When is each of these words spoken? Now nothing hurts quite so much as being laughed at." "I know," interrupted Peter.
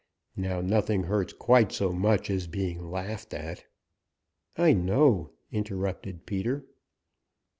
Now 0.35 0.61
nothing 0.61 1.03
hurts 1.03 1.31
quite 1.31 1.71
so 1.71 1.93
much 1.93 2.31
as 2.31 2.47
being 2.47 2.89
laughed 2.89 3.35
at." 3.35 3.65
"I 4.57 4.73
know," 4.73 5.29
interrupted 5.51 6.25
Peter. 6.25 6.65